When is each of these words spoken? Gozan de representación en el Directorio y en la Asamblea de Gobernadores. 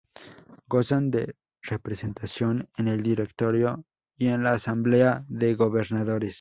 Gozan 0.67 1.11
de 1.11 1.35
representación 1.61 2.67
en 2.75 2.87
el 2.87 3.03
Directorio 3.03 3.85
y 4.17 4.29
en 4.29 4.41
la 4.41 4.53
Asamblea 4.53 5.25
de 5.29 5.53
Gobernadores. 5.53 6.29